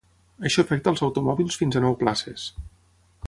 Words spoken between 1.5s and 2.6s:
fins a nou places.